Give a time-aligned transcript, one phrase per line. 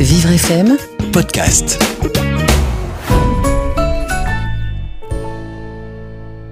[0.00, 0.76] Vivre FM
[1.12, 1.76] podcast.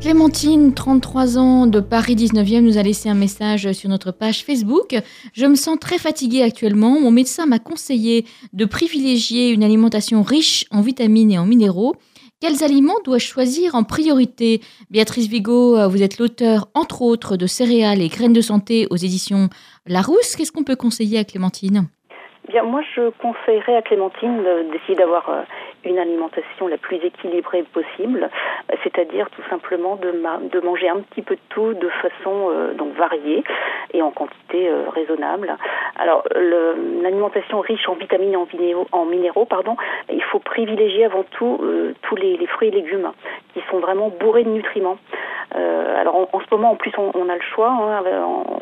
[0.00, 5.00] Clémentine, 33 ans, de Paris 19e, nous a laissé un message sur notre page Facebook.
[5.32, 6.98] Je me sens très fatiguée actuellement.
[7.00, 11.94] Mon médecin m'a conseillé de privilégier une alimentation riche en vitamines et en minéraux.
[12.40, 14.60] Quels aliments dois-je choisir en priorité?
[14.90, 19.50] Béatrice Vigo, vous êtes l'auteur, entre autres, de Céréales et graines de santé aux éditions
[19.86, 20.34] Larousse.
[20.34, 21.88] Qu'est-ce qu'on peut conseiller à Clémentine?
[22.64, 25.42] Moi, je conseillerais à Clémentine d'essayer d'avoir euh,
[25.84, 28.30] une alimentation la plus équilibrée possible,
[28.82, 30.12] c'est-à-dire tout simplement de,
[30.48, 33.44] de, manger un petit peu de tout de façon euh, donc variée
[33.92, 35.56] et en quantité euh, raisonnable.
[35.98, 39.76] Alors, l'alimentation riche en vitamines et en minéraux, en minéraux, pardon,
[40.10, 41.60] il faut privilégier avant tout
[42.02, 43.12] tous les, fruits et légumes
[43.54, 44.98] qui sont vraiment bourrés de nutriments.
[45.56, 47.70] Alors, en, ce moment, en plus, on, a le choix.
[47.70, 48.02] Hein,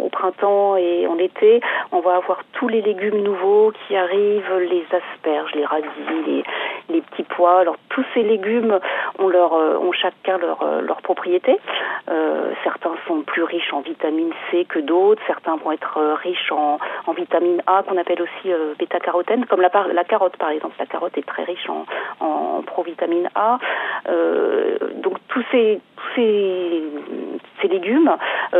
[0.00, 1.60] au printemps et en été,
[1.92, 6.44] on va avoir tous les légumes nouveaux qui arrivent, les asperges, les radis,
[6.88, 7.60] les, petits pois.
[7.60, 8.78] Alors tous ces légumes
[9.18, 11.58] ont leur euh, ont chacun leur euh, leur propriété.
[12.10, 15.22] Euh, certains sont plus riches en vitamine C que d'autres.
[15.26, 19.70] Certains vont être euh, riches en, en vitamine A qu'on appelle aussi bêta-carotène, comme la,
[19.92, 20.74] la carotte par exemple.
[20.78, 21.86] La carotte est très riche en,
[22.20, 23.58] en provitamine A.
[25.02, 25.80] donc tous ces
[26.14, 26.82] ces,
[27.60, 28.10] ces légumes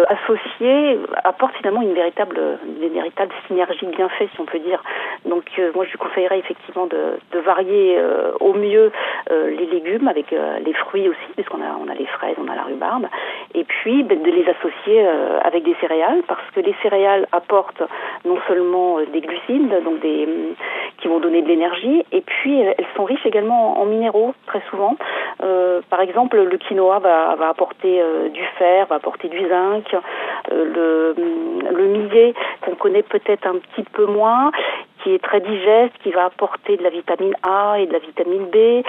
[0.09, 4.83] associés apportent finalement une véritable une véritable synergie bien faite si on peut dire
[5.27, 8.91] donc euh, moi je lui conseillerais effectivement de, de varier euh, au mieux
[9.31, 12.55] euh, les légumes avec les fruits aussi, puisqu'on a, on a les fraises, on a
[12.55, 13.07] la rhubarbe,
[13.55, 15.07] et puis ben, de les associer
[15.45, 17.83] avec des céréales, parce que les céréales apportent
[18.25, 20.29] non seulement des glucides, donc des
[20.99, 24.97] qui vont donner de l'énergie, et puis elles sont riches également en minéraux très souvent.
[25.89, 28.03] Par exemple, le quinoa va, va apporter
[28.33, 29.85] du fer, va apporter du zinc.
[30.51, 31.15] le,
[31.71, 34.51] le millet qu'on connaît peut-être un petit peu moins,
[35.03, 38.47] qui est très digeste, qui va apporter de la vitamine A et de la vitamine
[38.47, 38.85] B,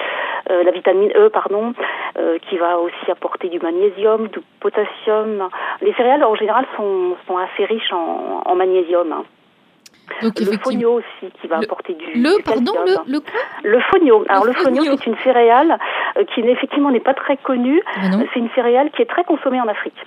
[0.49, 1.73] euh, la vitamine E, pardon,
[2.17, 5.49] euh, qui va aussi apporter du magnésium, du potassium.
[5.81, 9.11] Les céréales, en général, sont, sont assez riches en, en magnésium.
[9.11, 9.23] Hein.
[10.21, 13.39] Donc, le fonio aussi qui va apporter du le du pardon le le quoi?
[13.63, 14.23] Le fonio.
[14.29, 15.77] Alors le, fonio c'est une céréale
[16.17, 17.81] euh, qui effectivement n'est pas très connue.
[17.95, 18.23] Ah non.
[18.33, 19.97] c'est une céréale qui est très consommée en Afrique.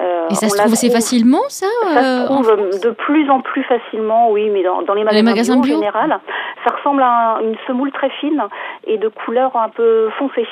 [0.00, 3.28] Euh, Et ça se trouve assez facilement, ça, ça euh, se en trouve de plus
[3.28, 5.74] en plus facilement, oui, mais dans, dans les magasins, magasins bio, bio?
[5.76, 6.20] en général,
[6.64, 8.42] ça ressemble à un- une semoule très fine
[8.86, 10.46] et de couleur un peu foncée.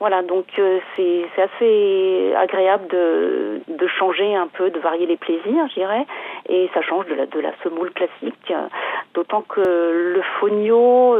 [0.00, 5.16] Voilà, donc euh, c'est c'est assez agréable de, de changer un peu, de varier les
[5.16, 6.04] plaisirs, je dirais,
[6.48, 8.68] et ça change de la, semoule classique, euh,
[9.14, 11.16] d'autant que le fonio,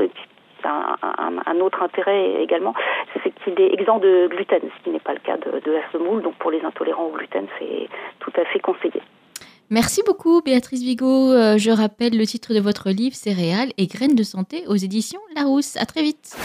[0.64, 2.74] un, un, un autre intérêt également,
[3.22, 5.82] c'est qu'il est exempt de gluten, ce qui n'est pas le cas de, de la
[5.92, 7.88] semoule, donc pour les intolérants au gluten, c'est
[8.20, 9.00] tout à fait conseillé.
[9.70, 11.32] Merci beaucoup, Béatrice Vigo.
[11.32, 15.20] Euh, je rappelle le titre de votre livre, Céréales et graines de santé aux éditions
[15.34, 15.76] Larousse.
[15.76, 16.36] À très vite.